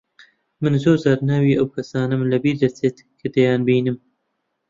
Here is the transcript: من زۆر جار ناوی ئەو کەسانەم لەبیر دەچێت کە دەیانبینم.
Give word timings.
من 0.61 0.73
زۆر 0.83 0.95
جار 1.03 1.19
ناوی 1.29 1.57
ئەو 1.57 1.67
کەسانەم 1.75 2.21
لەبیر 2.31 2.55
دەچێت 2.63 2.97
کە 3.19 3.27
دەیانبینم. 3.35 3.97